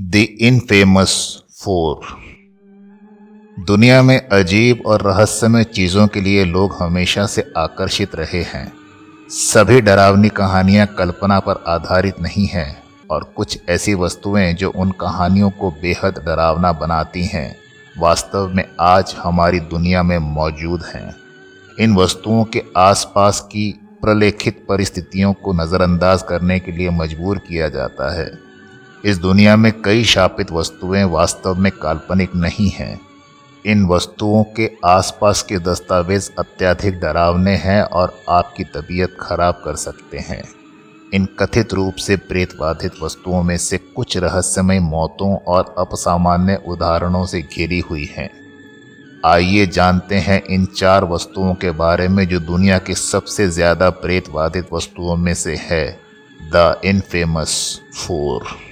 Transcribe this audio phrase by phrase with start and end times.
[0.00, 2.00] The infamous four
[3.66, 8.72] दुनिया में अजीब और रहस्यमय चीज़ों के लिए लोग हमेशा से आकर्षित रहे हैं।
[9.28, 15.50] सभी डरावनी कहानियाँ कल्पना पर आधारित नहीं हैं और कुछ ऐसी वस्तुएँ जो उन कहानियों
[15.50, 17.56] को बेहद डरावना बनाती हैं,
[17.98, 21.14] वास्तव में आज हमारी दुनिया में मौजूद हैं।
[21.80, 28.20] इन वस्तुओं के आसपास की प्रलेखित परिस्थितियों को नज़रअंदाज करने के लिए मजबूर किया जाता
[28.20, 28.47] है।
[29.04, 33.00] इस दुनिया में कई शापित वस्तुएँ वास्तव में काल्पनिक नहीं हैं।
[33.66, 40.18] इन वस्तुओं के आसपास के दस्तावेज़ अत्यधिक डरावने हैं और आपकी तबीयत खराब कर सकते
[40.18, 40.42] हैं।
[41.14, 47.42] इन कथित रूप से प्रेतबाधित वस्तुओं में से कुछ रहस्यमय मौतों और अपसामान्य उदाहरणों से
[47.42, 48.30] घिरी हुई हैं।
[49.26, 54.68] आइए जानते हैं इन चार वस्तुओं के बारे में जो दुनिया की सबसे ज़्यादा प्रेतबाधित
[54.72, 56.00] वस्तुओं में से है।
[56.42, 58.67] The infamous four.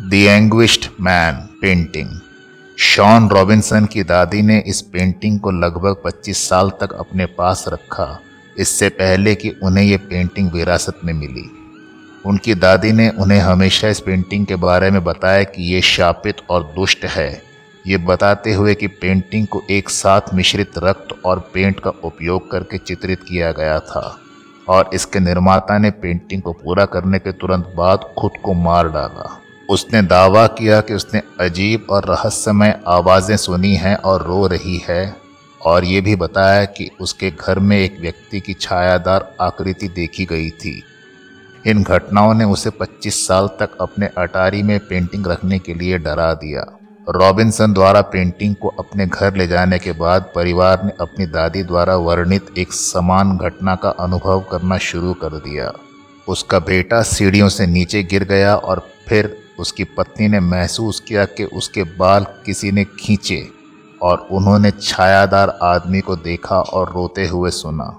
[0.00, 2.20] The anguished man painting
[2.78, 8.20] Shaun Robinson की दादी ने इस पेंटिंग को लगभग 25 साल तक अपने पास रखा।
[8.58, 11.50] इससे पहले कि उन्हें ये पेंटिंग विरासत में मिली।
[12.26, 16.62] उनकी दादी ने उन्हें हमेशा इस पेंटिंग के बारे में बताया कि ये शापित और
[16.62, 17.42] दुष्ट है।
[17.86, 22.78] ये बताते हुए कि पेंटिंग को एक साथ मिश्रित रक्त और पेंट का उपयोग करके
[22.78, 24.18] चित्रित किया गया था।
[24.68, 29.42] और इसके निर्माता ने पेंटिंग को पूरा करने के तुरंत बाद खुद को मार डाला।
[29.68, 35.16] उसने दावा किया कि उसने अजीब और रहस्यमय आवाज़ें सुनी हैं और रो रही है,
[35.60, 40.50] और ये भी बताया कि उसके घर में एक व्यक्ति की छायादार आकृति देखी गई
[40.50, 40.82] थी।
[41.66, 46.32] इन घटनाओं ने उसे 25 साल तक अपने अटारी में पेंटिंग रखने के लिए डरा
[46.34, 46.64] दिया।
[47.10, 51.96] रॉबिन्सन द्वारा पेंटिंग को अपने घर ले जाने के बाद परिवार ने अपनी दादी द्वारा
[51.96, 55.72] वर्णित एक समान घटना का अनुभव करना शुरू कर दिया।
[56.28, 61.44] उसका बेटा सीढ़ियों से नीचे गिर गया और फिर उसकी पत्नी ने महसूस किया कि
[61.44, 63.48] उसके बाल किसी ने खींचे
[64.02, 67.98] और उन्होंने छायादार आदमी को देखा और रोते हुए सुना।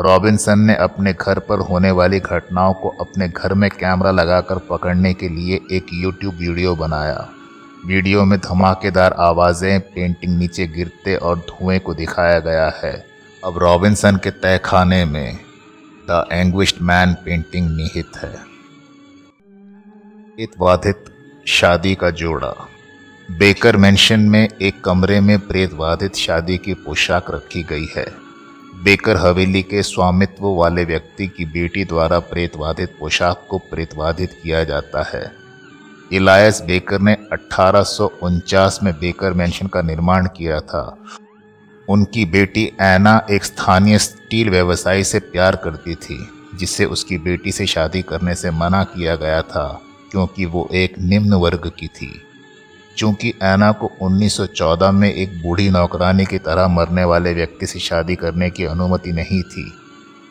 [0.00, 5.14] रॉबिन्सन ने अपने घर पर होने वाली घटनाओं को अपने घर में कैमरा लगाकर पकड़ने
[5.14, 7.28] के लिए एक यूट्यूब वीडियो बनाया।
[7.86, 13.06] वीडियो में धमाकेदार आवाज़ें, पेंटिंग नीचे गिरते और धुएँ को दिखाया गया है।
[13.44, 15.38] अब रॉबिन्सन के तहखाने में,
[16.10, 18.49] द एंग्विश्ड मैन पेंटिंग निहित है।
[20.30, 21.04] प्रेतवाधित
[21.46, 22.68] शादी का जोड़ा।
[23.30, 28.06] बेकर मेंशन में एक कमरे में प्रेतवाधित शादी की पोशाक रखी गई है।
[28.84, 35.02] बेकर हवेली के स्वामित्व वाले व्यक्ति की बेटी द्वारा प्रेतवाधित पोशाक को प्रेतवाधित किया जाता
[35.02, 35.32] है।
[36.12, 37.16] इलायस बेकर ने
[38.22, 40.98] उनचास में बेकर मेंशन का निर्माण किया था।
[41.88, 47.66] उनकी बेटी ऐना एक स्थानीय स्टील व्यवसायी से प्यार करती थी जिसे उसकी बेटी से
[47.66, 49.80] शादी करने से मना किया गया था।
[50.10, 52.12] क्योंकि वो एक निम्न वर्ग की थी।
[52.96, 58.14] चूँकि ऐना को 1914 में एक बूढ़ी नौकरानी की तरह मरने वाले व्यक्ति से शादी
[58.16, 59.72] करने की अनुमति नहीं थी,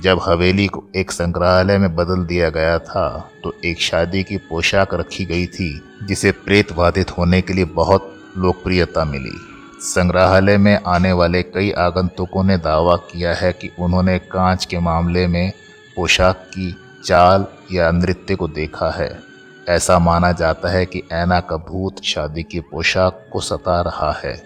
[0.00, 3.08] जब हवेली को एक संग्रहालय में बदल दिया गया था
[3.42, 5.68] तो एक शादी की पोशाक रखी गई थी,
[6.02, 9.36] जिसे प्रेत बाधित होने के लिए बहुत लोकप्रियता मिली।
[9.82, 15.26] संग्रहालय में आने वाले कई आगंतुकों ने दावा किया है कि उन्होंने कांच के मामले
[15.26, 15.52] में
[15.96, 19.08] पोशाक की चाल या नृत्य को देखा है।
[19.68, 24.42] ऐसा माना जाता है कि ऐना का भूत शादी की पोशाक को सता रहा है।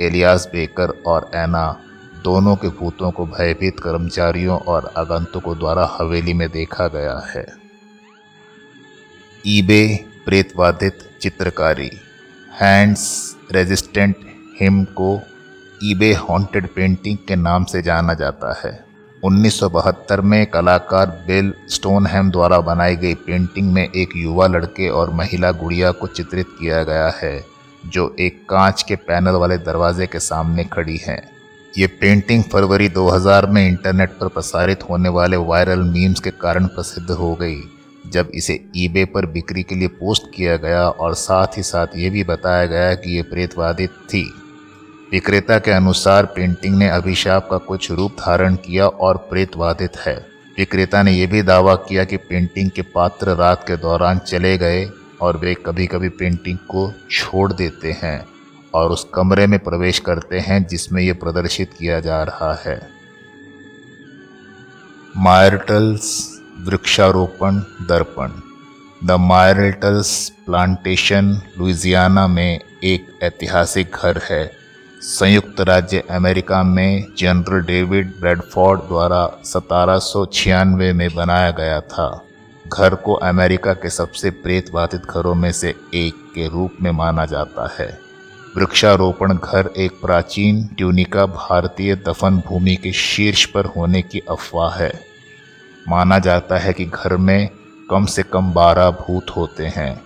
[0.00, 1.80] एलियास बेकर और ऐना
[2.24, 7.46] दोनों के भूतों को भयभीत कर्मचारियों और आगंतुकों द्वारा हवेली में देखा गया है।
[9.46, 11.90] ईबे प्रेतवादित चित्रकारी,
[12.60, 14.16] हैंड्स रेजिस्टेंट
[14.60, 15.20] हिम को
[15.82, 18.89] ईबे हॉन्टेड पेंटिंग के नाम से जाना जाता है।
[19.22, 25.50] 1972 में कलाकार बिल स्टोनहैम द्वारा बनाई गई पेंटिंग में एक युवा लड़के और महिला
[25.52, 27.44] गुड़िया को चित्रित किया गया है,
[27.86, 31.22] जो एक कांच के पैनल वाले दरवाजे के सामने खड़ी है।
[31.78, 37.10] ये पेंटिंग फरवरी 2000 में इंटरनेट पर प्रसारित होने वाले वायरल मीम्स के कारण प्रसिद्ध
[37.10, 37.60] हो गई,
[38.06, 42.10] जब इसे ईबे पर बिक्री के लिए पोस्ट किया गया और साथ ही साथ ये
[42.10, 44.30] भी बताया गया कि ये प्रेतवादित थी।
[45.12, 50.26] विक्रेता के अनुसार पेंटिंग ने अभिशाप का कुछ रूप धारण किया और प्रेतवादित है।
[50.58, 54.90] विक्रेता ने यह भी दावा किया कि पेंटिंग के पात्र रात के दौरान चले गए
[55.20, 58.26] और वे कभी कभी पेंटिंग को छोड़ देते हैं
[58.74, 62.88] और उस कमरे में प्रवेश करते हैं जिसमें यह प्रदर्शित किया जा रहा है।
[65.16, 67.56] मायरटल्स वृक्षारोपण
[67.86, 68.30] दर्पण।
[69.04, 74.59] द मायरटल्स प्लांटेशन लुइजियाना में एक ऐतिहासिक घर है।
[75.02, 82.24] संयुक्त राज्य अमेरिका में जनरल डेविड ब्रेडफोर्ड द्वारा सतारह में बनाया गया था।
[82.72, 87.26] घर को अमेरिका के सबसे प्रेत बाधित घरों में से एक के रूप में माना
[87.26, 87.98] जाता है।
[88.56, 94.92] वृक्षारोपण घर एक प्राचीन ट्यूनिका भारतीय दफन भूमि के शीर्ष पर होने की अफवाह है।
[95.88, 97.48] माना जाता है कि घर में
[97.90, 100.02] कम से कम बारह भूत होते हैं।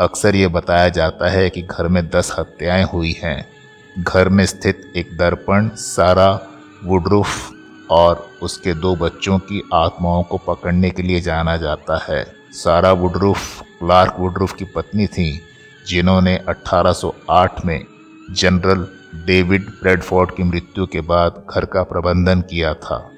[0.00, 3.57] अक्सर ये बताया जाता है कि घर में दस हत्याएँ हुई हैं।
[3.98, 6.40] घर में स्थित एक दर्पण, सारा,
[6.84, 7.52] वुडरूफ
[7.90, 13.62] और उसके दो बच्चों की आत्माओं को पकड़ने के लिए जाना जाता है। सारा वुडरूफ,
[13.62, 15.40] क्लार्क वुडरूफ की पत्नी थी,
[15.86, 17.84] जिन्होंने 1808 में
[18.30, 18.88] जनरल
[19.26, 23.10] डेविड ब्रेडफोर्ड की मृत्यु के बाद घर का प्रबंधन किया था।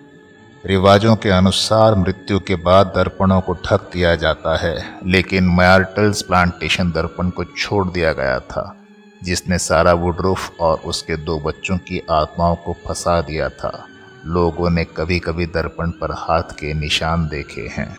[0.66, 6.90] रिवाजों के अनुसार मृत्यु के बाद दर्पणों को ढक दिया जाता है, लेकिन मार्टल्स प्लांटेशन
[6.90, 8.76] दर्पण को छोड़ दिया गया था।
[9.22, 13.86] जिसने सारा वुडरूफ और उसके दो बच्चों की आत्माओं को फंसा दिया था।
[14.26, 17.96] लोगों ने कभी कभी दर्पण पर हाथ के निशान देखे हैं।